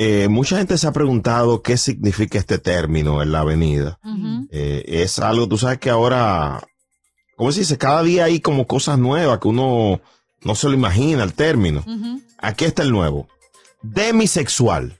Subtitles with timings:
[0.00, 3.98] Eh, mucha gente se ha preguntado qué significa este término en la avenida.
[4.52, 6.62] Eh, es algo, tú sabes que ahora,
[7.36, 7.76] ¿cómo se dice?
[7.78, 10.00] Cada día hay como cosas nuevas que uno
[10.42, 11.84] no se lo imagina el término.
[12.38, 13.28] Aquí está el nuevo.
[13.82, 14.96] Demisexual.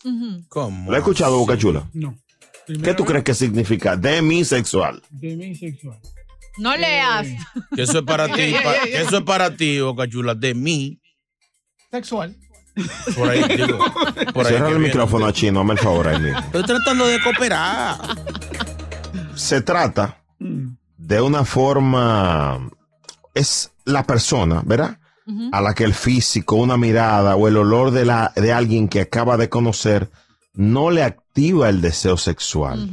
[0.48, 0.90] ¿Cómo?
[0.90, 1.88] ¿Lo has escuchado, Boca Chula?
[1.92, 2.18] No.
[2.66, 5.00] ¿Qué tú crees que significa demisexual?
[5.10, 5.98] Demisexual.
[6.58, 7.26] No leas.
[7.74, 11.00] Que eso es para ti, pa- que eso es para ti, Boca Chula, de mí.
[11.90, 12.36] Sexual.
[13.16, 13.78] Por ahí, digo,
[14.34, 14.88] por ahí Cierra el viene.
[14.88, 16.38] micrófono a Chino, hazme el favor ahí mismo.
[16.38, 17.96] Estoy tratando de cooperar.
[19.34, 22.68] Se trata de una forma,
[23.34, 24.98] es la persona, ¿verdad?
[25.52, 29.02] A la que el físico, una mirada o el olor de, la, de alguien que
[29.02, 30.10] acaba de conocer
[30.54, 32.88] no le activa el deseo sexual.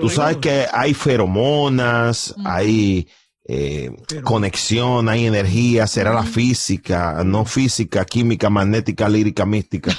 [0.00, 3.08] Tú sabes que hay feromonas, hay
[3.52, 3.90] eh,
[4.22, 9.92] conexión, hay energía, será la física, no física, química, magnética, lírica, mística.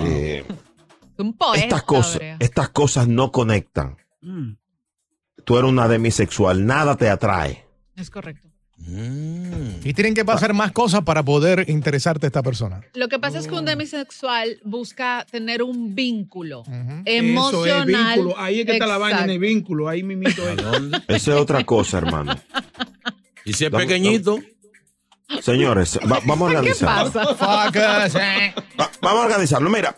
[0.00, 0.44] Eh,
[1.18, 1.62] Un poeta.
[1.62, 3.96] estas cosas, estas cosas no conectan.
[5.44, 7.64] Tú eres una demisexual, nada te atrae.
[7.94, 8.45] Es correcto.
[8.78, 12.82] Y tienen que pasar más cosas para poder interesarte a esta persona.
[12.94, 17.88] Lo que pasa es que un demisexual busca tener un vínculo Eso emocional.
[17.90, 18.38] es vínculo.
[18.38, 19.88] Ahí es que está la vaina en el vínculo.
[19.88, 20.58] Ahí mimito es.
[21.08, 22.36] Esa es otra cosa, hermano.
[23.44, 24.38] Y si es pequeñito.
[25.42, 27.10] Señores, va- vamos a ¿Qué organizar.
[27.12, 27.32] pasa?
[28.80, 29.68] Va- vamos a organizarlo.
[29.70, 29.96] Mira,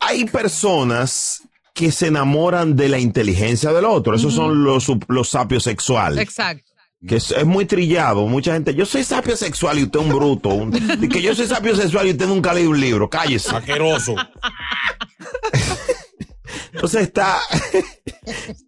[0.00, 1.42] hay personas
[1.74, 4.14] que se enamoran de la inteligencia del otro.
[4.14, 6.20] Esos son los, los sapios sexuales.
[6.22, 6.72] Exacto.
[7.06, 8.26] Que es, es muy trillado.
[8.26, 10.48] Mucha gente, yo soy sapio sexual y usted es un bruto.
[10.50, 13.10] Un- y que yo soy sapio sexual y usted nunca leído un libro.
[13.10, 13.54] Cállese.
[13.54, 14.14] Asqueroso.
[16.72, 17.38] Entonces está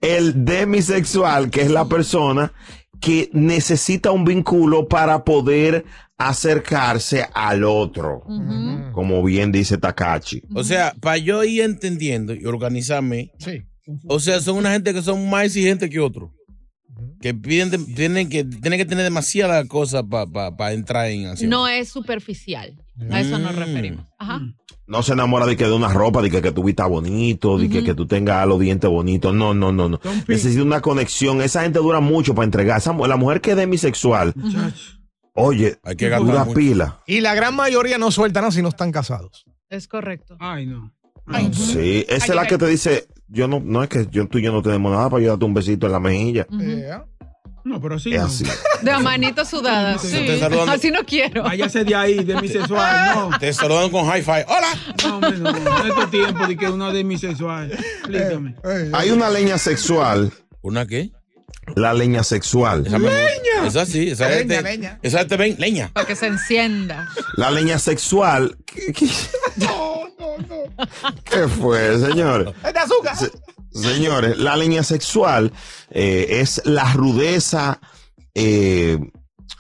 [0.01, 2.53] el demisexual, que es la persona
[3.01, 5.85] que necesita un vínculo para poder
[6.19, 8.23] acercarse al otro.
[8.93, 10.43] Como bien dice Takachi.
[10.55, 13.63] O sea, para yo ir entendiendo y organizarme, Sí.
[14.09, 16.31] o sea, son una gente que son más exigentes que otros.
[17.21, 21.51] Que piden, de- tienen que tienen que tener demasiadas cosas para entrar en acción.
[21.51, 22.77] No es superficial.
[23.11, 23.59] A eso nos Mm.
[23.59, 24.07] referimos.
[24.19, 24.41] Ajá.
[24.87, 27.69] No se enamora de que de una ropa, de que, que tú vistas bonito, de
[27.69, 29.35] que, que tú tengas los dientes bonitos.
[29.35, 30.01] No, no, no, no.
[30.29, 31.41] Necesita una conexión.
[31.43, 32.79] Esa gente dura mucho para entregar.
[32.79, 34.33] Esa la mujer que es demisexual,
[35.35, 36.57] oye, Hay que gastar dura mucho.
[36.57, 37.01] pila.
[37.07, 39.45] Y la gran mayoría no sueltan nada si no están casados.
[39.69, 40.37] Es correcto.
[40.39, 40.93] Ay, no.
[41.53, 44.43] Sí, esa es la que te dice, yo no, no es que yo, tú y
[44.43, 46.47] yo no tenemos nada para yo darte un besito en la mejilla.
[47.65, 48.27] No, pero así Es no.
[48.27, 48.45] así.
[48.83, 49.99] De a manito sudada.
[49.99, 50.41] Sí.
[50.69, 51.43] Así no quiero.
[51.43, 53.15] Váyase de ahí, de mi sexual.
[53.31, 54.47] No, Te saludan con high five.
[54.47, 54.69] ¡Hola!
[55.05, 55.51] no, hombre, no.
[55.51, 57.73] En estos tiempos de que uno de mi sexual.
[57.73, 58.55] Explícame.
[58.93, 60.33] Hay una leña sexual
[60.63, 61.13] ¿Una qué?
[61.75, 62.87] La leña sexual.
[62.87, 63.09] Esa, me-
[63.67, 64.99] esa sí, esa Leña, gente, leña.
[65.03, 65.91] esa gente ven, leña.
[65.93, 67.09] Para que se encienda.
[67.37, 68.57] La leña sexual.
[68.65, 69.09] ¿Qué, qué-
[71.25, 72.55] ¿Qué fue, señores?
[72.65, 73.17] Es de azúcar.
[73.17, 73.33] Se-
[73.73, 75.53] señores, la leña sexual
[75.91, 77.81] eh, es la rudeza
[78.35, 78.99] eh,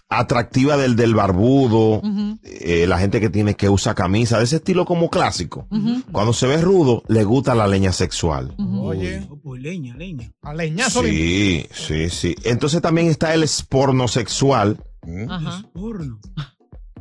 [0.08, 2.00] atractiva del, del barbudo,
[2.44, 5.66] eh, la gente que tiene que usar camisa, de ese estilo como clásico.
[6.12, 8.54] Cuando se ve rudo, le gusta la leña sexual.
[8.80, 9.26] Oye,
[9.56, 10.32] Leña, leña.
[10.42, 11.20] a leñazo limpio.
[11.22, 12.36] Sí, sí, sí.
[12.44, 14.82] Entonces también está el porno sexual.
[15.28, 15.64] Ajá.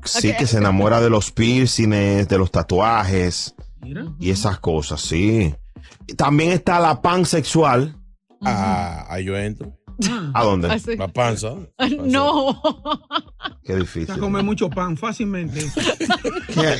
[0.03, 4.05] Sí, que se enamora de los piercings, de los tatuajes Mira.
[4.19, 5.53] y esas cosas, sí.
[6.15, 7.97] También está la pansexual.
[8.41, 9.75] Ah, ahí yo entro.
[10.33, 10.67] ¿A dónde?
[10.71, 10.95] Así.
[10.97, 11.53] La panza.
[12.03, 12.61] No.
[13.63, 14.17] Qué Se difícil.
[14.19, 15.59] come mucho pan fácilmente.
[16.47, 16.53] ¿Qué-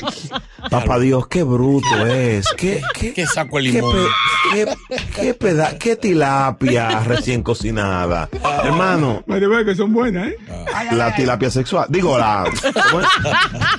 [0.70, 2.46] Papá Dios, qué bruto es.
[2.56, 3.94] Qué, qué, ¿Qué saco el limón?
[4.52, 4.66] qué,
[5.14, 8.28] qué peda- qué tilapia recién cocinada.
[8.64, 10.36] Hermano, Maribel, que son buenas, ¿eh?
[10.92, 11.86] la tilapia sexual.
[11.88, 12.50] Digo, la.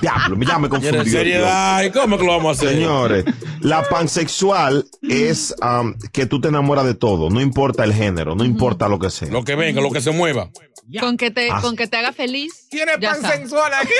[0.00, 1.10] Diablo, ya me confundí.
[1.10, 1.82] Seriedad.
[1.84, 2.74] ¿Y cómo que lo vamos a hacer?
[2.76, 3.24] Señores,
[3.60, 8.44] la pansexual es um, que tú te enamoras de todo, no importa el género, no
[8.44, 9.27] importa lo que sea.
[9.30, 10.50] Lo que venga, lo que se mueva.
[11.00, 11.60] Con que te, Ah.
[11.60, 12.66] con que te haga feliz.
[12.70, 13.32] Tiene pan está.
[13.32, 13.92] sensual aquí.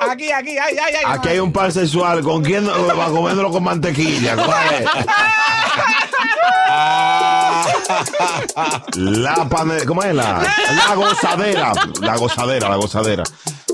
[0.10, 1.04] aquí, aquí, ay, ay, ay.
[1.06, 4.34] Aquí hay un pansexual, ¿con quién va comiéndolo con mantequilla?
[4.36, 4.84] ¿Cuál es?
[8.96, 10.42] La pane- ¿Cómo es la?
[10.88, 11.72] La gozadera.
[12.00, 13.24] La gozadera, la gozadera.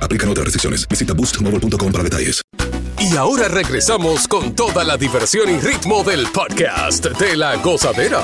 [0.00, 0.86] Aplican otras restricciones.
[0.88, 2.40] Visita boostmobile.com para detalles.
[2.98, 8.20] Y ahora regresamos con toda la diversión y ritmo del podcast de la gozadera.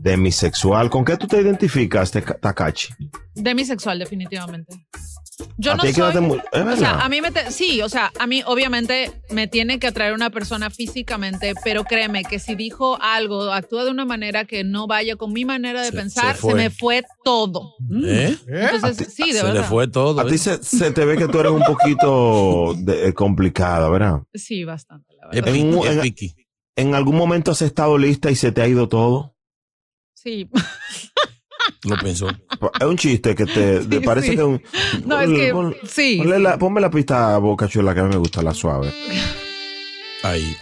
[0.00, 0.90] demisexual.
[0.90, 2.10] ¿Con qué tú te identificas,
[2.40, 2.88] Takachi?
[3.34, 4.86] Demisexual, definitivamente.
[5.56, 5.90] Yo A no soy.
[5.90, 7.32] o sea, a mí me.
[7.32, 11.82] te- sí, o sea, a mí obviamente me tiene que atraer una persona físicamente, pero
[11.84, 15.80] créeme que si dijo algo, actúa de una manera que no vaya con mi manera
[15.82, 17.74] de Se- pensar, se me fue todo.
[18.04, 18.36] ¿Eh?
[18.46, 19.68] Entonces, sí, de Se le verdad.
[19.68, 20.20] fue todo.
[20.20, 20.30] A ¿eh?
[20.30, 24.22] ti se, se te ve que tú eres un poquito de- eh, complicada, ¿verdad?
[24.34, 25.38] Sí, bastante, Es.
[25.38, 26.34] En, piqui, un- es en- piqui.
[26.76, 29.36] ¿En algún momento has estado lista y se te ha ido todo?
[30.14, 30.48] Sí.
[31.84, 32.28] Lo pensó.
[32.28, 34.36] Es un chiste que te, parece sí.
[34.36, 34.62] que es un...
[35.06, 35.52] No, es que.
[35.52, 36.16] Pon- sí.
[36.18, 38.92] ponle la- ponme la pista a Boca Chula que a mí me gusta la suave.
[40.22, 40.56] Ahí.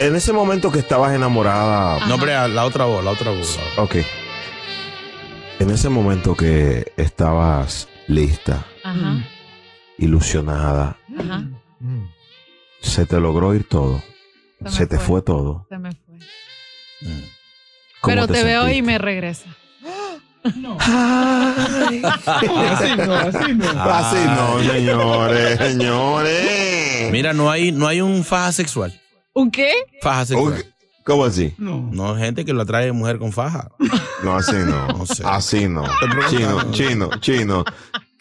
[0.00, 2.04] En ese momento que estabas enamorada...
[2.08, 3.58] No, hombre, la otra voz, la otra voz.
[3.78, 3.96] Ok.
[5.60, 9.24] En ese momento que estabas lista, Ajá.
[9.98, 11.44] ilusionada, Ajá.
[12.84, 14.02] Se te logró ir todo.
[14.68, 15.06] Se te fue.
[15.06, 15.66] fue todo.
[15.68, 16.14] Se me fue.
[17.00, 17.22] Mm.
[18.00, 19.46] ¿Cómo Pero te, veo y me regresa.
[20.44, 22.02] Ay.
[22.04, 23.70] Así no, así no.
[23.82, 27.10] Así no, señores, señores.
[27.10, 29.00] Mira, no hay, no hay un faja sexual.
[29.32, 29.72] ¿Un qué?
[30.02, 30.64] Faja sexual.
[31.04, 31.54] ¿Cómo así?
[31.58, 31.88] No.
[31.92, 33.70] No gente que lo atrae mujer con faja.
[34.22, 34.88] No, así no.
[34.88, 35.22] No sé.
[35.24, 35.84] Así no.
[36.30, 37.64] Chino, chino, chino.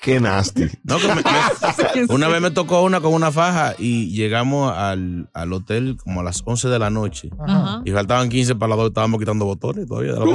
[0.04, 0.66] Qué nasty.
[0.84, 5.30] No, que me- me- una vez me tocó una con una faja y llegamos al,
[5.34, 7.30] al hotel como a las 11 de la noche.
[7.40, 7.82] Ajá.
[7.86, 10.12] Y faltaban 15 para las dos, estábamos quitando botones todavía.
[10.14, 10.26] De la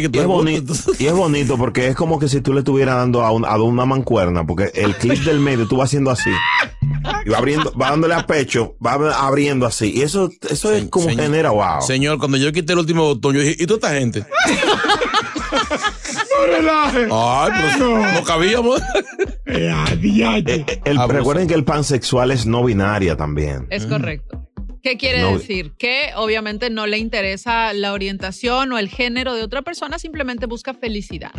[0.00, 3.22] Y es, bonito, y es bonito porque es como que si tú le estuvieras dando
[3.22, 6.30] a, un- a una mancuerna, porque el clip del medio tú vas haciendo así.
[7.26, 9.92] Y va abriendo, va dándole a pecho, va abriendo así.
[9.94, 11.82] Y eso, eso es como señor- genera wow.
[11.82, 14.24] Señor, cuando yo quité el último botón, yo dije, ¿y toda esta gente?
[15.52, 17.08] No relaje.
[17.10, 18.80] Ay, pero no cabíamos.
[19.46, 19.72] Eh.
[19.90, 23.66] Eh, eh, el- recuerden que el pansexual es no binaria también.
[23.70, 24.44] Es correcto.
[24.80, 25.36] ¿Qué quiere No.
[25.36, 25.72] decir?
[25.76, 30.72] Que obviamente no le interesa la orientación o el género de otra persona, simplemente busca
[30.72, 31.32] felicidad.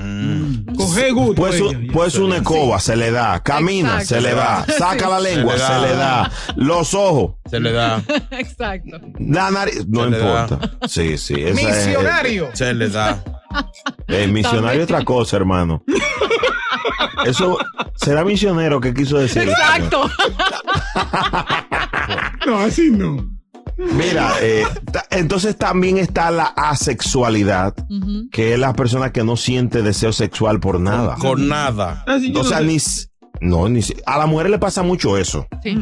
[0.75, 1.35] Coge gusto.
[1.35, 4.15] Pues, un- pues una escoba se le da, camina, Exacto.
[4.15, 5.81] se le da, saca la lengua, Se le se da.
[5.87, 8.03] le da, los ojos, Se le da.
[8.31, 8.99] Exacto.
[9.19, 10.59] la nariz, no Se importa.
[10.87, 11.35] Sí, sí.
[11.37, 12.49] esa es- Misionario.
[12.53, 13.23] Se le da.
[14.07, 15.83] El misionario es otra cosa, hermano.
[17.25, 17.57] Eso
[17.95, 19.43] será misionero que quiso decir.
[19.43, 20.09] Exacto.
[22.45, 23.29] No, así no.
[23.77, 24.63] Mira, eh,
[25.11, 27.73] entonces también está la asexualidad,
[28.31, 31.15] que es la persona que no siente deseo sexual por nada.
[31.15, 32.03] Con nada.
[32.07, 32.63] Así yo O no sea, sé.
[32.65, 32.77] ni
[33.41, 35.77] no, ni si- a las mujeres le pasa mucho eso, Sí.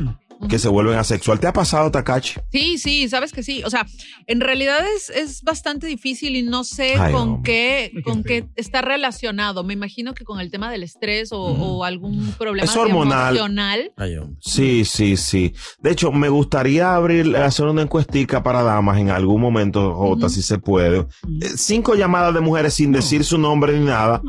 [0.49, 1.39] Que se vuelven asexual.
[1.39, 2.35] ¿Te ha pasado, Takachi?
[2.51, 3.63] Sí, sí, sabes que sí.
[3.65, 3.85] O sea,
[4.27, 7.91] en realidad es, es bastante difícil y no sé Ay, con hombre.
[7.93, 9.63] qué con qué está relacionado.
[9.63, 13.35] Me imagino que con el tema del estrés o, o algún problema Es hormonal.
[13.35, 13.91] emocional.
[13.97, 14.17] Ay.
[14.39, 15.53] Sí, sí, sí.
[15.81, 20.41] De hecho, me gustaría abrir, hacer una encuestica para damas en algún momento, Jota, si
[20.41, 20.99] se puede.
[20.99, 21.05] Eh,
[21.55, 24.21] Cinco llamadas de mujeres sin decir su nombre ni nada.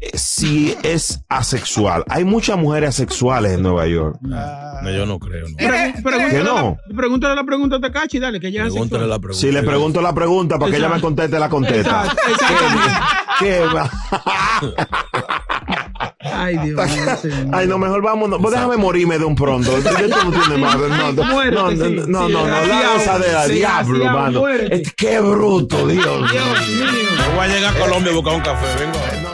[0.00, 2.04] eh, Si es asexual.
[2.08, 4.18] Hay muchas mujeres asexuales en Nueva York.
[4.22, 5.46] No, yo no creo.
[5.56, 6.78] Pregu- pregúntale, ¿Que no?
[6.88, 9.40] la, pregúntale la pregunta a Takachi, dale, que ya Pregúntale la pregunta.
[9.40, 12.04] Si le pregunto la pregunta para que ella me conteste, la contesta.
[12.28, 12.64] Exacto.
[13.38, 13.90] ¿Qué va?
[16.36, 17.50] Ay, Dios mío.
[17.52, 18.40] Ay, no, mejor vámonos.
[18.40, 19.70] Pues déjame morirme de un pronto.
[19.84, 20.76] No tiene más.
[20.78, 24.40] No, no, no, no, no, sí, no, no, la gozadera, Sí, diablo, mano.
[24.40, 24.82] muérete.
[24.82, 26.04] Es- Qué bruto, Dios.
[26.04, 26.86] Dios mío.
[27.16, 28.66] Yo voy a llegar a Colombia a buscar un café.
[28.78, 29.33] Vengo.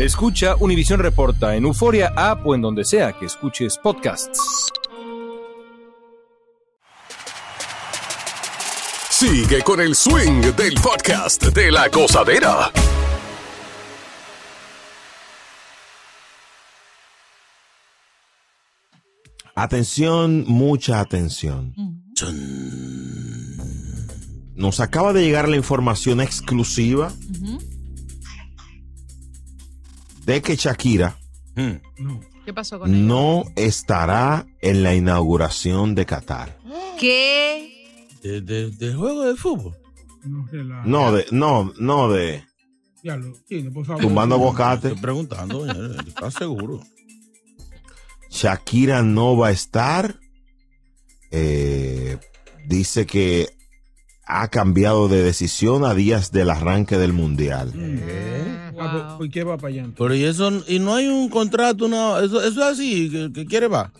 [0.00, 4.72] Escucha Univisión Reporta en Euforia App o en donde sea que escuches podcasts.
[9.10, 12.72] Sigue con el swing del podcast de la gozadera.
[19.54, 21.74] Atención, mucha atención.
[24.54, 27.12] Nos acaba de llegar la información exclusiva
[30.34, 31.18] de que Shakira
[32.44, 33.06] ¿Qué pasó con él?
[33.06, 36.58] no estará en la inauguración de Qatar.
[36.98, 37.86] ¿Qué?
[38.22, 39.76] De, de- de juego de fútbol.
[40.84, 42.44] No, de, no, no de
[43.02, 44.02] Diablo, Chino, por favor.
[44.02, 44.88] tumbando bocate.
[44.88, 46.80] Estoy preguntando, señor, ¿estás seguro?
[48.28, 50.18] Shakira no va a estar.
[51.30, 52.18] Eh,
[52.66, 53.48] dice que
[54.30, 57.72] ha cambiado de decisión a días del arranque del mundial.
[58.78, 59.86] Ah, ¿por- ¿Por qué va para allá?
[59.96, 63.44] Pero y eso, y no hay un contrato, no, eso, eso es así, que, que
[63.46, 63.92] quiere va.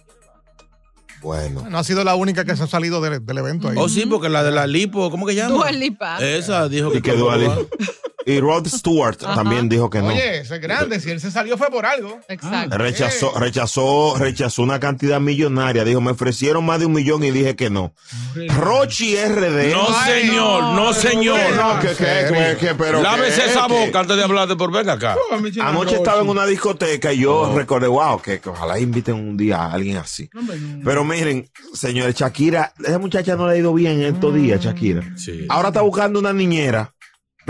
[1.23, 3.77] Bueno, No ha sido la única que se ha salido del, del evento ahí.
[3.79, 5.55] Oh, sí, porque la de la lipo, ¿cómo que llama?
[5.55, 6.17] Dua Lipa.
[6.19, 7.59] Esa dijo que, y que Dua Lipa-.
[8.27, 10.09] Y Rod Stewart también dijo que no.
[10.09, 11.01] Oye, ese es grande.
[11.01, 12.21] Si él se salió fue por algo.
[12.29, 12.77] Exacto.
[12.79, 15.85] Rechazó, rechazó, rechazó una cantidad millonaria.
[15.85, 17.95] Dijo, me ofrecieron más de un millón y dije que no.
[18.57, 19.73] Rochi RD.
[19.73, 21.39] No, señor, no, señor.
[21.57, 24.57] No, que, que, que, que, pero Lávese que- esa que- boca antes de hablar de
[24.57, 25.17] por venga acá.
[25.63, 29.57] Anoche estaba en una discoteca y yo recordé, wow, que, que ojalá inviten un día
[29.59, 30.29] a alguien así.
[30.85, 35.03] Pero miren, señores, Shakira, esa muchacha no le ha ido bien en estos días, Shakira.
[35.17, 35.47] Sí.
[35.49, 36.93] Ahora está buscando una niñera,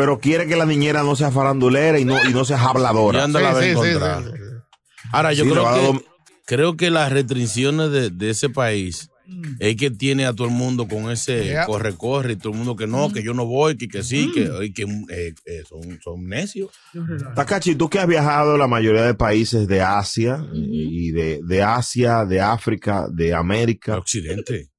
[0.01, 3.25] pero quiere que la niñera no sea farandulera y no, y no sea Y habladora.
[3.25, 4.23] anda la va a Sí, sí, sí, encontrar.
[4.25, 5.05] sí, sí.
[5.13, 6.05] Ahora, yo Sí, creo a que,
[6.47, 9.11] creo que las restricciones de, de ese país
[9.59, 11.67] es que tiene a todo el mundo con ese Yeah.
[11.67, 14.51] corre-corre y todo el mundo que no, que yo no voy, que, que sí, que,
[14.65, 16.71] y que eh, eh, son, son necios.
[17.37, 22.25] Takachi, tú que has viajado la mayoría de países de Asia y de, de Asia,
[22.25, 24.71] de África, de América Occidente.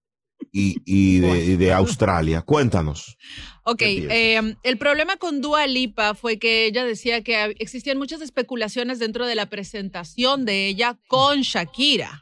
[0.52, 3.18] Y, y de, y de Australia, cuéntanos.
[3.64, 9.00] Ok, eh, el problema con Dua Lipa fue que ella decía que existían muchas especulaciones
[9.00, 12.22] dentro de la presentación de ella con Shakira.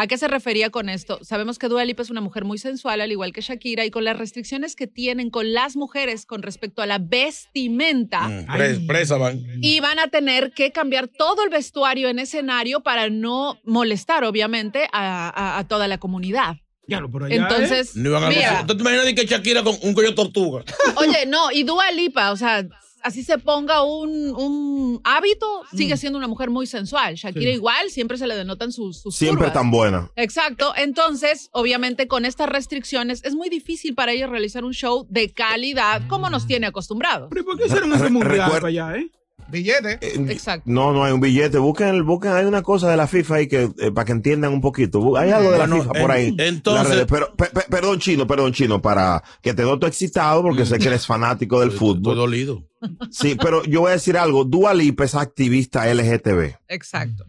[0.00, 1.18] ¿A qué se refería con esto?
[1.24, 4.04] Sabemos que Dua Lipa es una mujer muy sensual, al igual que Shakira, y con
[4.04, 9.16] las restricciones que tienen con las mujeres con respecto a la vestimenta, Mm, pres- presa
[9.16, 9.42] van.
[9.60, 14.84] y van a tener que cambiar todo el vestuario en escenario para no molestar, obviamente,
[14.92, 16.58] a, a- a toda la comunidad.
[16.88, 19.94] Diablo, por allá, Entonces, No iban a mira, ¿Tú te imaginas que Shakira con un
[19.94, 20.64] cuello de tortuga?
[20.96, 22.66] Oye, no, y Dua Lipa, o sea,
[23.02, 27.14] así se ponga un, un hábito, sigue siendo una mujer muy sensual.
[27.14, 27.56] Shakira Sí.
[27.56, 29.52] igual, siempre se le denotan sus, sus Siempre curvas.
[29.52, 30.10] tan buena.
[30.16, 30.72] Exacto.
[30.76, 36.02] Entonces, obviamente, con estas restricciones, es muy difícil para ella realizar un show de calidad
[36.08, 37.28] como nos tiene acostumbrados.
[37.30, 39.10] ¿Por qué hicieron ese Re- mundial recuer- para allá, eh?
[39.50, 39.98] Billete.
[40.32, 40.62] Exacto.
[40.66, 41.58] No, no hay un billete.
[41.58, 44.52] Busquen, el- busquen hay una cosa de la FIFA ahí que eh, para que entiendan
[44.52, 45.16] un poquito.
[45.16, 46.34] Hay algo de la Bueno, FIFA por en- ahí.
[46.38, 47.06] entonces- redes.
[47.08, 50.88] Pero, pe- pe- perdón, chino, perdón, chino, para que te noto excitado porque sé que
[50.88, 52.16] eres fanático del Estoy fútbol.
[52.16, 52.64] dolido.
[53.10, 54.44] Sí, pero yo voy a decir algo.
[54.44, 57.24] Dua Lipa es activista LGTB Exacto.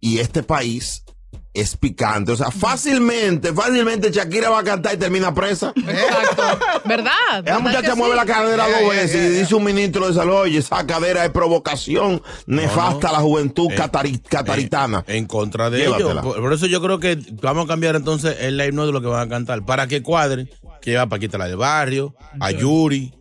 [0.00, 1.04] Y este país
[1.52, 2.30] es picante.
[2.32, 5.72] O sea, fácilmente, fácilmente Shakira va a cantar y termina presa.
[5.76, 6.42] Exacto.
[6.84, 7.12] ¿Verdad?
[7.30, 8.18] Esa ¿Verdad muchacha mueve sí?
[8.18, 9.40] la cadera Yeah, dos veces yeah, y yeah.
[9.40, 13.76] dice un ministro de salud, oye, esa cadera es provocación nefasta a la juventud Eh,
[13.76, 15.04] catari- cataritana.
[15.08, 16.10] En contra de Llévatela.
[16.12, 16.22] ellos.
[16.22, 19.08] Por, por eso yo creo que vamos a cambiar entonces el himno de lo que
[19.08, 19.64] van a cantar.
[19.64, 20.46] Para que cuadre,
[20.80, 23.12] que lleva a Paquita la de barrio, a Yuri,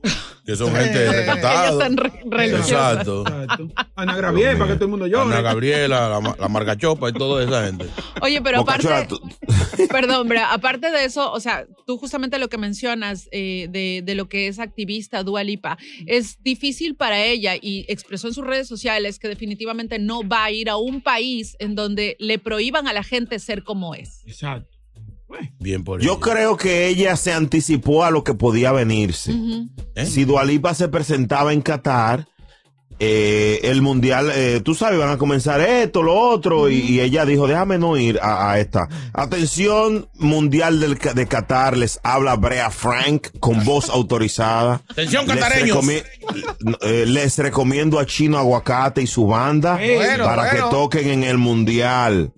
[0.50, 1.70] que son gente Ellas recatada.
[1.70, 2.48] están re-.
[2.58, 3.24] Exacto.
[3.24, 3.68] Exacto.
[3.96, 5.32] Ana Gravier, para que todo el mundo llore.
[5.32, 7.86] Ana Gabriela, la, la Margachopa y toda esa gente.
[8.24, 8.88] Oye, pero aparte,
[9.91, 14.15] perdón, Brea, aparte de eso, o sea, tú justamente lo que mencionas eh, de, de
[14.15, 15.77] lo que es activista Dua Lipa,
[16.08, 20.51] es difícil para ella y expresó en sus redes sociales que definitivamente no va a
[20.51, 24.24] ir a un país en donde le prohíban a la gente ser como es.
[24.25, 24.79] Exacto.
[25.60, 26.22] Bien por Yo ella.
[26.22, 29.34] creo que ella se anticipó a lo que podía venirse.
[29.96, 30.06] ¿Eh?
[30.06, 32.28] Si Dualipa se presentaba en Qatar,
[33.00, 37.25] eh, el mundial, eh, tú sabes, van a comenzar esto, lo otro, y, y ella
[37.25, 38.88] dijo, déjame no ir a, a esta.
[39.13, 44.82] Atención, mundial del, de Qatar, les habla Brea Frank con voz autorizada.
[44.89, 45.77] Atención, Les catareños.
[45.77, 46.03] recomi-
[46.82, 50.65] eh, les recomiendo a Chino Aguacate y su banda Bueno, para bueno.
[50.70, 52.32] que toquen en el mundial.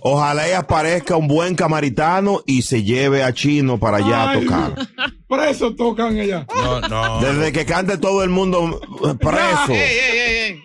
[0.00, 4.74] Ojalá y aparezca un buen camaritano y se lleve a Chino para allá a tocar.
[5.30, 6.44] Por eso tocan allá.
[6.56, 7.20] No, no.
[7.20, 9.70] Desde que cante todo el mundo eh, preso.
[9.72, 10.64] Ey, ey, ey, ey.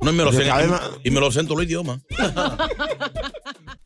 [0.00, 2.00] No, y me lo sé, y, y me lo sé en todos los idiomas.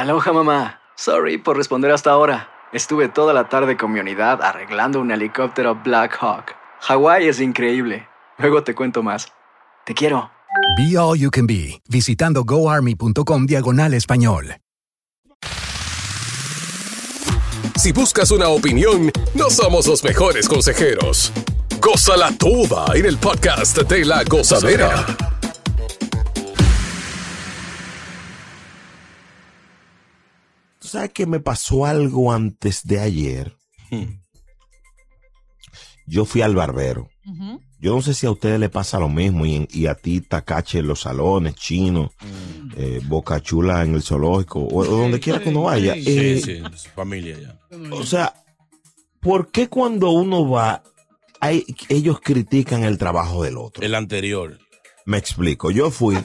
[0.00, 0.80] Aloha mamá.
[0.96, 2.48] Sorry por responder hasta ahora.
[2.72, 6.54] Estuve toda la tarde con mi unidad arreglando un helicóptero Black Hawk.
[6.80, 8.08] Hawái es increíble.
[8.38, 9.30] Luego te cuento más.
[9.84, 10.30] Te quiero.
[10.78, 14.56] Be All You Can Be, visitando goarmy.com diagonal español.
[17.76, 21.30] Si buscas una opinión, no somos los mejores consejeros.
[21.78, 25.04] Gózala toda en el podcast de la gozadera.
[30.90, 33.56] Sabes que me pasó algo antes de ayer?
[33.90, 34.20] Hmm.
[36.06, 37.08] Yo fui al barbero.
[37.78, 40.88] Yo no sé si a ustedes le pasa lo mismo y, a ti, Tacache, en
[40.88, 42.70] los salones, chino, Hmm.
[42.76, 45.94] eh, Boca Chula en el zoológico, o, o donde quiera que uno vaya.
[45.94, 47.58] Sí, Eh, sí, su familia ya.
[47.92, 48.34] O sea,
[49.20, 50.82] ¿por qué cuando uno va,
[51.40, 53.82] hay, ellos critican el trabajo del otro?
[53.84, 54.58] El anterior.
[55.06, 55.70] Me explico.
[55.70, 56.18] Yo fui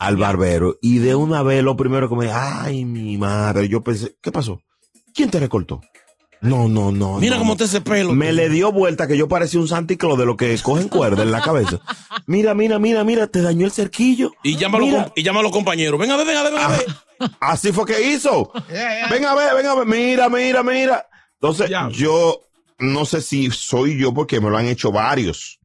[0.00, 3.82] al barbero y de una vez lo primero que me dijo, ay, mi madre, yo
[3.82, 4.62] pensé, ¿qué pasó?
[5.14, 5.82] ¿Quién te recortó?
[6.40, 7.18] No, no, no.
[7.18, 7.56] Mira no, cómo no.
[7.58, 8.14] te ese pelo.
[8.14, 11.30] Me le dio vuelta que yo parecía un santiclo de lo que cogen cuerda en
[11.32, 11.80] la cabeza.
[12.26, 14.32] Mira, mira, mira, mira, te dañó el cerquillo.
[14.42, 15.12] Y llámalo, Mira.
[15.16, 16.00] y llama a los compañeros.
[16.00, 16.86] Venga a ver, venga a ver, venga a ver.
[17.40, 18.50] Así fue que hizo.
[18.70, 19.08] Yeah, yeah.
[19.10, 21.06] Ven a ver, ven a ver, mira, mira, mira.
[21.34, 21.88] Entonces, Ya.
[21.90, 22.40] yo
[22.78, 25.58] no sé si soy yo porque me lo han hecho varios.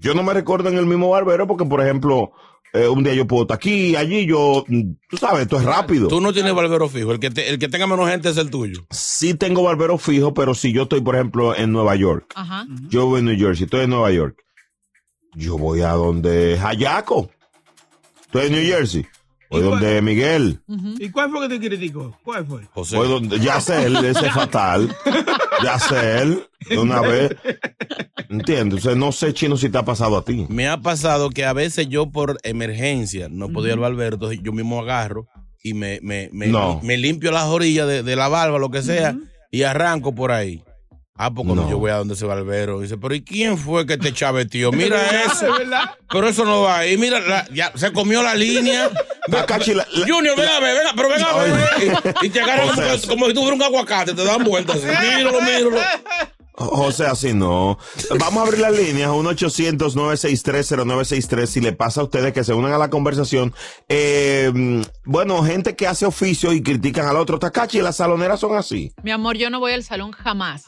[0.00, 2.32] Yo no me recuerdo en el mismo barbero porque, por ejemplo,
[2.72, 6.08] eh, un día yo puedo estar aquí, allí, yo, mm, tú sabes, esto es rápido.
[6.08, 7.12] Tú no tienes barbero fijo.
[7.12, 8.86] El que, te- el que tenga menos gente es el tuyo.
[8.90, 12.66] Sí tengo barbero fijo, pero si yo estoy, por ejemplo, en Nueva York, Ajá.
[12.88, 14.36] yo voy en New Jersey, estoy en Nueva York,
[15.34, 17.30] yo voy a donde Hayaco.
[18.26, 19.06] Estoy en New Jersey.
[19.50, 19.80] Voy ¿Y cuál?
[19.80, 20.60] donde Miguel.
[20.98, 22.18] ¿Y cuál fue que te criticó?
[22.22, 22.62] ¿Cuál fue?
[22.72, 22.96] José.
[22.96, 24.94] Voy donde, ya sé él, ese es fatal.
[25.64, 27.34] Ya sé él, de una vez.
[28.28, 28.80] ¿Entiendes?
[28.80, 30.46] O sea, no sé, chino, si te ha pasado a ti.
[30.48, 34.40] Me ha pasado que a veces yo por emergencia no podía ir al barbero, entonces
[34.42, 35.26] yo mismo agarro
[35.62, 36.80] y me, me, me, No.
[36.82, 39.16] me limpio las orillas de, de la barba, lo que sea,
[39.50, 40.62] y arranco por ahí.
[41.20, 41.70] Ah, pues cuando No.
[41.70, 44.70] yo voy a donde ese barbero, dice, pero ¿y quién fue que te chaveteó?
[44.78, 45.52] Mira ¿De eso.
[45.52, 45.90] verdad?
[46.08, 46.96] Pero eso no va ahí.
[46.96, 48.88] Mira, la- ya se comió la línea.
[49.46, 51.54] Cachi, la- la- Junior, venga a ver, venga, pero venga a ver.
[52.22, 54.24] Y, y te agarran O como, sea, que- como si tú fueras un aguacate, te
[54.24, 54.76] dan vueltas.
[54.76, 54.86] así.
[55.16, 55.76] Míralo, míralo.
[56.60, 57.78] O sea, si no.
[58.18, 61.46] Vamos a abrir las líneas, 1-800-963-0963.
[61.46, 63.54] Si le pasa a ustedes que se unan a la conversación.
[63.88, 67.38] Eh, bueno, gente que hace oficio y critican al otro.
[67.38, 68.92] Takachi, las saloneras son así.
[69.02, 70.64] Mi amor, yo no voy al salón jamás.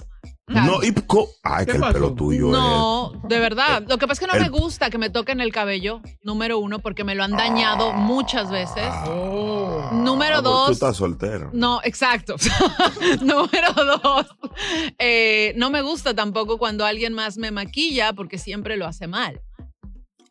[0.50, 3.82] No, y co- Ay, que el pelo tuyo No, de verdad.
[3.88, 6.58] Lo que pasa es que no el- me gusta que me toquen el cabello, número
[6.58, 8.84] uno, porque me lo han dañado muchas veces.
[9.92, 10.70] Número Ah, porque Tú dos.
[10.70, 11.50] estás soltero.
[11.52, 12.36] No, exacto.
[13.20, 14.26] Número dos,
[14.98, 19.40] eh, no me gusta tampoco cuando alguien más me maquilla porque siempre lo hace mal.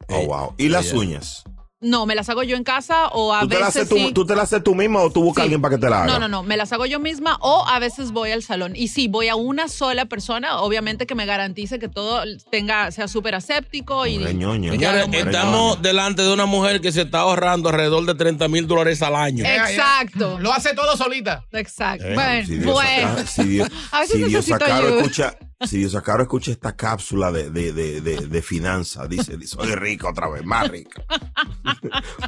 [0.10, 0.54] Oh, wow.
[0.58, 1.44] ¿Y las uñas?
[1.82, 4.12] No, me las hago yo en casa o a ¿Tú te, veces haces tú, sí.
[4.14, 6.04] tú te las haces tú misma o tú buscas a alguien para que te la
[6.04, 6.12] haga?
[6.12, 8.76] No, no, no, me las hago yo misma o a veces voy al salón.
[8.76, 13.08] Y sí, voy a una sola persona, obviamente que me garantice que todo tenga, sea
[13.08, 14.22] súper aséptico y...
[14.22, 18.68] Señores, Claro, estamos delante de una mujer que se está ahorrando alrededor de 30 mil
[18.68, 19.46] dólares al año.
[19.46, 20.38] Exacto.
[20.40, 21.46] Lo hace todo solita.
[21.54, 22.06] Exacto.
[22.06, 23.08] Eh, bueno, si Dios bueno.
[23.20, 24.98] saca- si Dios, A veces si Dios necesito ayuda.
[24.98, 29.74] escucha, si Dios Sacaro escucha esta cápsula de, de, de, de, de finanzas, dice, soy
[29.76, 31.02] rico otra vez, más rico.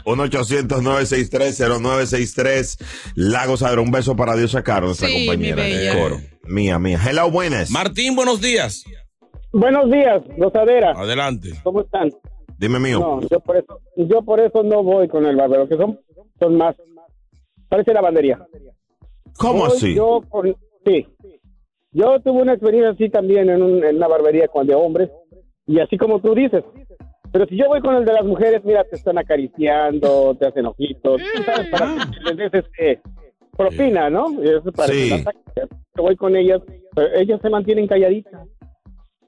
[0.06, 2.78] 1-800-963-0963.
[3.16, 6.18] Lagos Adro, un beso para Dios Sacaro, nuestra Sí, mi compañera de coro.
[6.44, 7.00] Mía, mía.
[7.06, 7.72] Hello, buenas.
[7.72, 8.84] Martín, buenos días.
[9.54, 10.92] Buenos días, gozadera.
[10.92, 11.52] Adelante.
[11.64, 12.10] ¿Cómo están?
[12.58, 13.00] Dime mío.
[13.00, 16.00] No, yo por eso, yo por eso no voy con el barbero, que son,
[16.40, 16.76] son más.
[17.70, 18.40] Parece lavandería.
[19.38, 19.96] ¿Cómo Voy así?
[19.96, 21.08] Yo con- sí.
[21.94, 25.10] Yo tuve una experiencia así también en, un- en una barbería con de hombres,
[25.68, 26.64] y así como tú dices.
[27.34, 30.66] Pero si yo voy con el de las mujeres, mira, te están acariciando, te hacen
[30.66, 33.02] ojitos, tú sabes, para que les des este,
[33.58, 34.32] propina, ¿no?
[34.44, 35.10] Y eso es para Sí.
[35.96, 36.62] Yo voy con ellas,
[36.96, 38.42] pero ellas se mantienen calladitas.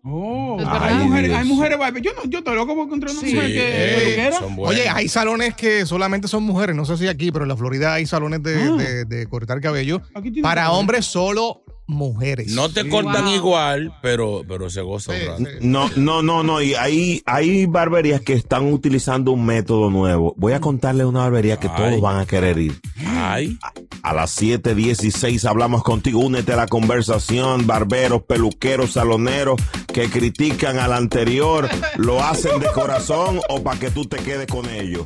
[0.05, 3.33] Oh, Es hay mujeres, hay mujeres Yo no, yo estoy loco por encontrar una Sí,
[3.35, 3.95] mujer que
[4.27, 4.39] peluquera.
[4.69, 7.93] Oye, hay salones que solamente son mujeres, no sé si aquí, pero en la Florida
[7.93, 10.01] hay salones de, de- de cortar cabello
[10.41, 12.53] para hombres solo mujeres.
[12.53, 15.43] No te cortan igual, pero, pero se goza un rato.
[15.61, 16.61] No, no, no, no.
[16.61, 20.33] Y hay, hay barberías que están utilizando un método nuevo.
[20.37, 22.79] Voy a contarle una barbería que todos van a querer ir.
[23.05, 23.57] Ay.
[23.61, 26.19] A, a las 7:16 hablamos contigo.
[26.19, 27.67] Únete a la conversación.
[27.67, 29.59] Barberos, peluqueros, saloneros
[29.93, 34.67] que critican al anterior, lo hacen de corazón o para que tú te quedes con
[34.69, 35.05] ellos.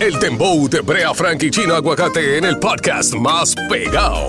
[0.00, 4.28] El Dembow de Brea Frank y Chino Aguacate en el podcast más pegado.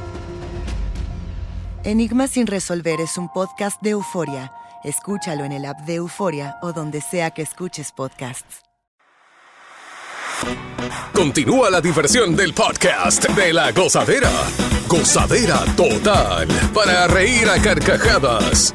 [1.83, 4.53] Enigma sin resolver es un podcast de euforia.
[4.83, 8.61] Escúchalo en el app de Euforia o donde sea que escuches podcasts.
[11.11, 14.29] Continúa la diversión del podcast de la gozadera.
[14.87, 16.47] Gozadera total.
[16.71, 18.73] Para reír a carcajadas.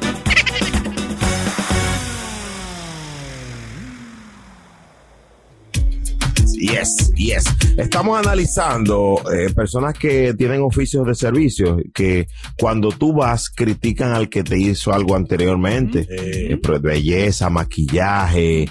[6.57, 7.45] Yes, yes.
[7.77, 14.27] Estamos analizando eh, personas que tienen oficios de servicio, que cuando tú vas critican al
[14.27, 16.07] que te hizo algo anteriormente.
[16.09, 18.67] Eh, belleza, maquillaje,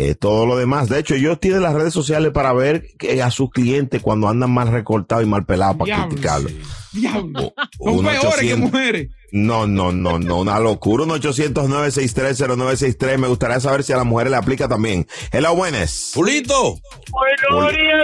[0.00, 0.88] eh, todo lo demás.
[0.88, 4.52] De hecho, ellos tienen las redes sociales para ver que a sus clientes cuando andan
[4.52, 6.50] mal recortados y mal pelados para Diablo, criticarlo.
[6.92, 7.52] Diablo.
[7.82, 8.58] Son peores que 800.
[8.58, 9.08] mujeres.
[9.32, 11.02] No, no, no, no, una locura.
[11.02, 15.04] Un 800 963 Me gustaría saber si a las mujeres le aplica también.
[15.32, 16.12] Hello, buenas.
[16.14, 16.76] Pulito.
[17.10, 17.94] Buenos días,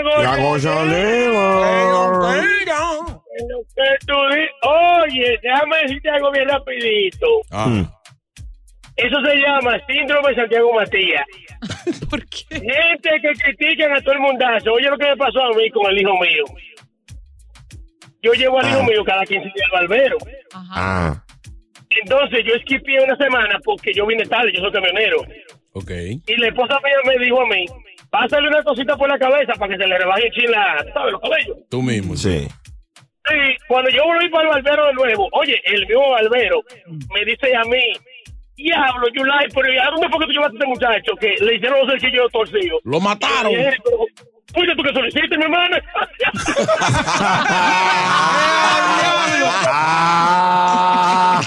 [4.62, 7.26] Oye, déjame decirte algo bien rapidito.
[7.50, 7.82] Mm.
[8.96, 11.24] Eso se llama síndrome de Santiago Matías.
[12.50, 14.72] Gente que critican a todo el mundazo.
[14.72, 16.44] Oye lo que me pasó a mí con el hijo mío.
[18.22, 18.86] Yo llevo al hijo Ah.
[18.86, 20.16] mío cada 15 días al barbero.
[20.54, 21.22] Ah,
[22.02, 25.18] Entonces yo esquipié una semana porque yo vine tarde, yo soy camionero.
[25.72, 25.90] Ok.
[26.26, 27.66] Y la esposa mía me dijo a mí,
[28.10, 31.12] pásale una cosita por la cabeza para que se le rebaje el chin la, ¿sabes?
[31.12, 31.56] Los cabellos.
[31.70, 32.16] Tú mismo.
[32.16, 32.46] Sí.
[33.26, 33.36] Sí,
[33.68, 36.62] cuando yo volví para el barbero de nuevo, oye, el mismo barbero
[37.14, 37.80] me dice a mí,
[38.56, 41.12] diablo, Yulai, pero ¿y ¿a dónde fue que tú llevaste a este muchacho?
[41.20, 42.80] Que le hicieron los cerquillos torcidos.
[42.84, 43.52] Lo mataron.
[44.52, 45.80] Fuiste tú que soliciste, mi hermana.
[49.66, 51.40] Ah,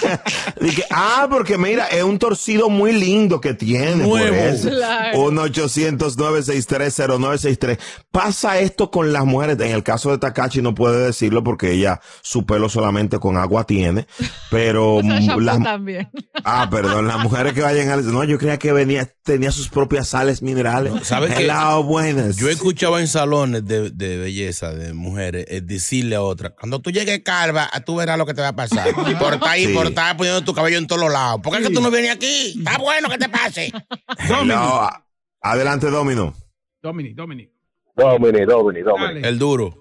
[0.60, 4.04] Dije, ah, porque mira, es un torcido muy lindo que tiene.
[4.06, 4.36] Por Nuevo.
[4.36, 4.70] eso.
[4.70, 5.18] Claro.
[5.32, 7.80] 1-800-963-0963.
[8.12, 9.58] Pasa esto con las mujeres.
[9.60, 13.64] En el caso de Takachi no puede decirlo porque ella su pelo solamente con agua
[13.66, 14.08] tiene.
[14.50, 16.10] Pero O sea, las, también.
[16.44, 18.12] Ah, perdón, las mujeres que vayan al...
[18.12, 20.94] No, yo creía que venía, tenía sus propias sales minerales.
[21.04, 21.48] ¿Sabes qué?
[21.84, 22.36] Buenas.
[22.38, 26.80] Yo he escuchado en salones de, de belleza de mujeres eh, decirle a otra, cuando
[26.80, 28.88] tú llegues calva, tú verás lo que te va a pasar.
[29.10, 29.74] Y por estar ahí, Sí.
[29.74, 31.42] por estar poniendo tu cabello en todos los lados.
[31.42, 32.56] ¿Por qué es que tú no vienes aquí?
[32.58, 33.72] Está bueno que te pase.
[34.54, 35.04] A-
[35.42, 36.34] Adelante, Domino.
[36.82, 37.50] Dominic, Dominic.
[37.96, 39.28] Domini, Domini, Domini.
[39.28, 39.74] El duro.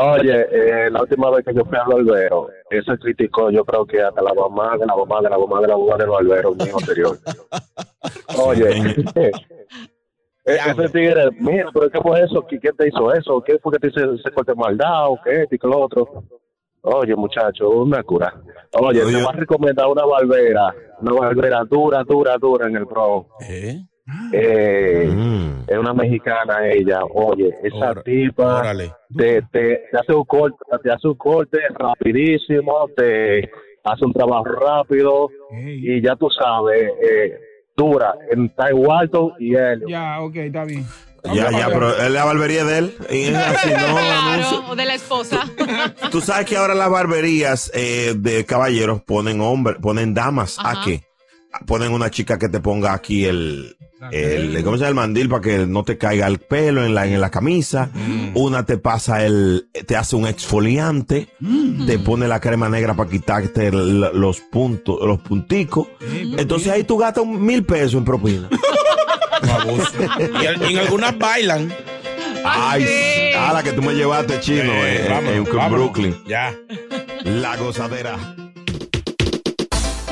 [0.00, 4.00] Oye, eh, la última vez que yo fui al barbero, eso criticó, yo creo que
[4.00, 6.64] hasta la mamá de la mamá de la mamá de la mamá del barbero, mi
[6.66, 7.18] hijo anterior.
[8.38, 8.94] Oye,
[10.54, 12.42] ese tigre, mira, pero ¿qué fue eso?
[12.46, 13.40] ¿Qui- ¿Quién te hizo eso?
[13.44, 15.08] ¿Qué fue que te hizo ese corte maldad?
[15.10, 15.46] ¿O qué?
[15.50, 16.24] ¿Y qué lo otro?
[16.82, 18.32] Oye, muchacho, una cura.
[18.80, 23.28] Oye, te voy a recomendar una barbera, una barbera dura, dura, dura en el Bronx.
[23.48, 23.78] ¿Eh?
[24.32, 25.64] Eh, Mm.
[25.66, 27.00] Es una mexicana ella.
[27.12, 28.90] Oye, esa tipa órale.
[29.14, 33.50] te, te, te hace un corte, te hace un corte rapidísimo, te
[33.84, 37.38] hace un trabajo rápido y ya tú sabes, eh,
[37.78, 39.84] dura en Ty Walton y él.
[39.88, 40.84] Ya, ok, está bien.
[41.24, 42.94] Ya, ya, pero es la barbería de él.
[43.10, 43.96] Y es así, no.
[43.96, 45.44] Claro, o de la esposa.
[46.10, 50.80] Tú sabes que ahora las barberías eh, de caballeros ponen hombres, ponen damas Ajá.
[50.82, 51.02] aquí.
[51.66, 53.74] Ponen una chica que te ponga aquí el,
[54.12, 54.88] el ¿cómo se llama?
[54.88, 57.90] el mandil para que no te caiga el pelo en la, en la camisa.
[58.34, 61.28] Una te pasa el, te hace un exfoliante,
[61.86, 65.88] te pone la crema negra para quitarte el- los puntos, los punticos.
[66.36, 68.48] Entonces ahí tú gastas un mil pesos en propina.
[70.42, 71.72] Y, en- algunas bailan.
[72.44, 72.84] Ay,
[73.36, 75.70] a la que tú me llevaste chino Eh, en- en, vámonos.
[75.92, 76.16] Brooklyn.
[76.26, 76.54] Ya.
[77.24, 78.16] La gozadera.